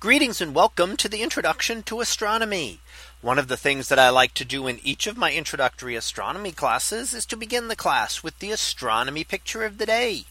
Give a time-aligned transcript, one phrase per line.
[0.00, 2.80] Greetings and welcome to the introduction to astronomy.
[3.20, 6.52] One of the things that I like to do in each of my introductory astronomy
[6.52, 10.24] classes is to begin the class with the astronomy picture of the day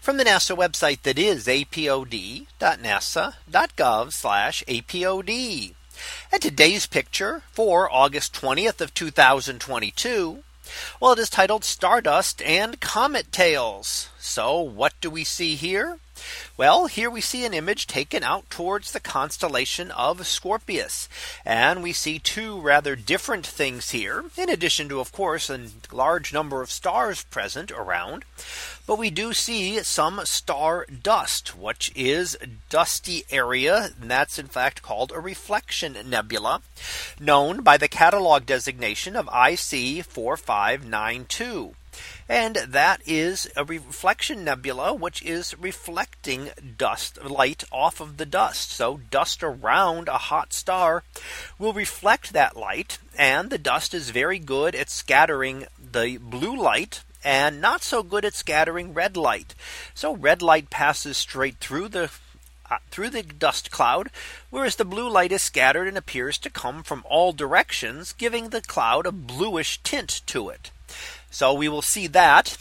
[0.00, 2.46] from the NASA website that is apod.nasa.gov
[4.64, 5.74] apod.
[6.32, 10.38] And today's picture for August 20th of 2022.
[10.98, 14.08] Well, it is titled Stardust and Comet Tails.
[14.18, 15.98] So what do we see here?
[16.56, 21.08] Well, here we see an image taken out towards the constellation of Scorpius.
[21.44, 26.32] And we see two rather different things here, in addition to, of course, a large
[26.32, 28.24] number of stars present around.
[28.86, 32.36] But we do see some star dust, which is
[32.68, 33.90] dusty area.
[34.00, 36.62] And that's in fact called a reflection nebula,
[37.18, 41.74] known by the catalog designation of IC 4592.
[42.28, 48.70] And that is a reflection nebula, which is reflecting dust light off of the dust.
[48.70, 51.02] So dust around a hot star
[51.58, 52.98] will reflect that light.
[53.18, 58.24] And the dust is very good at scattering the blue light and not so good
[58.24, 59.54] at scattering red light.
[59.94, 62.10] So red light passes straight through the
[62.70, 64.10] uh, through the dust cloud,
[64.48, 68.60] whereas the blue light is scattered and appears to come from all directions, giving the
[68.60, 70.70] cloud a bluish tint to it.
[71.30, 72.56] So we will see that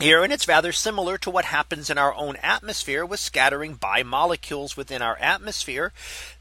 [0.00, 4.04] here and it's rather similar to what happens in our own atmosphere with scattering by
[4.04, 5.92] molecules within our atmosphere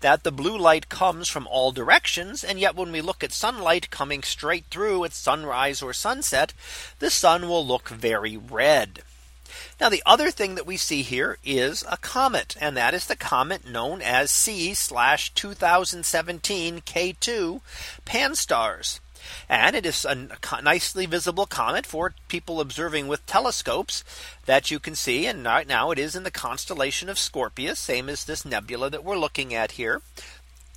[0.01, 3.89] that the blue light comes from all directions and yet when we look at sunlight
[3.89, 6.53] coming straight through at sunrise or sunset
[6.99, 9.01] the sun will look very red.
[9.81, 13.15] Now the other thing that we see here is a comet and that is the
[13.15, 17.61] comet known as C 2017 K2
[18.05, 18.99] Pan-STARRS.
[19.49, 20.27] And it is a
[20.61, 24.03] nicely visible comet for people observing with telescopes
[24.45, 25.25] that you can see.
[25.25, 29.03] And right now it is in the constellation of Scorpius, same as this nebula that
[29.03, 30.01] we're looking at here.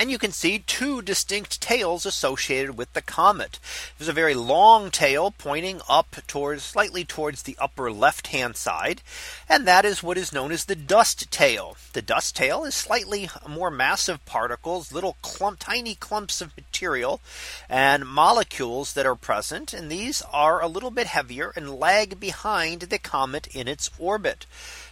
[0.00, 3.58] And you can see two distinct tails associated with the comet.
[3.98, 9.02] There's a very long tail pointing up towards slightly towards the upper left hand side.
[9.46, 11.76] And that is what is known as the dust tail.
[11.92, 17.20] The dust tail is slightly more massive particles, little clump, tiny clumps of material
[17.68, 19.74] and molecules that are present.
[19.74, 24.46] And these are a little bit heavier and lag behind the comet in its orbit.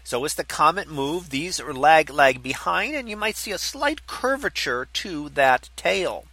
[0.04, 3.58] So as the comet moves, these are lag lag behind and you might see a
[3.58, 6.26] slight curvature to that tail.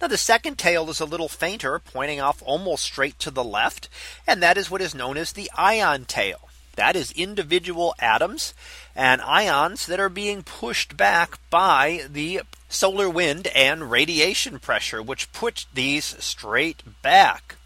[0.00, 3.90] Now the second tail is a little fainter pointing off almost straight to the left.
[4.26, 6.45] And that is what is known as the ion tail.
[6.76, 8.54] That is individual atoms
[8.94, 15.32] and ions that are being pushed back by the solar wind and radiation pressure, which
[15.32, 17.56] put these straight back.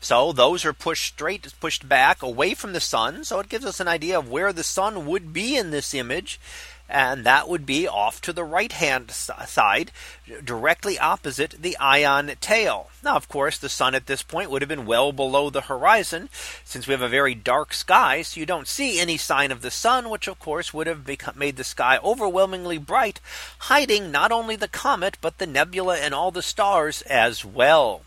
[0.00, 3.24] So those are pushed straight pushed back away from the sun.
[3.24, 6.40] So it gives us an idea of where the sun would be in this image.
[6.88, 9.92] And that would be off to the right hand side,
[10.44, 12.90] directly opposite the ion tail.
[13.02, 16.28] Now, of course, the sun at this point would have been well below the horizon
[16.64, 18.22] since we have a very dark sky.
[18.22, 21.38] So you don't see any sign of the sun, which of course would have become,
[21.38, 23.20] made the sky overwhelmingly bright,
[23.58, 28.02] hiding not only the comet, but the nebula and all the stars as well.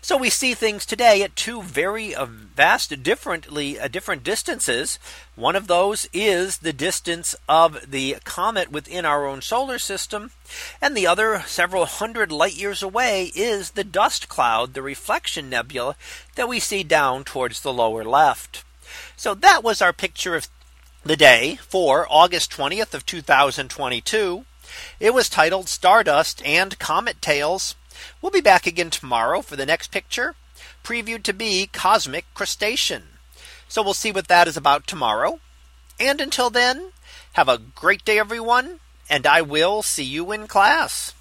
[0.00, 4.98] So we see things today at two very uh, vast differently uh, different distances.
[5.34, 10.30] One of those is the distance of the comet within our own solar system.
[10.80, 15.96] And the other several hundred light years away is the dust cloud, the reflection nebula
[16.36, 18.64] that we see down towards the lower left.
[19.16, 20.48] So that was our picture of
[21.04, 24.44] the day for August 20th of 2022.
[24.98, 27.76] It was titled Stardust and Comet Tails.
[28.20, 30.34] We'll be back again tomorrow for the next picture
[30.82, 33.02] previewed to be cosmic crustacean.
[33.68, 35.40] So we'll see what that is about tomorrow.
[35.98, 36.92] And until then,
[37.32, 38.80] have a great day, everyone,
[39.10, 41.12] and I will see you in class.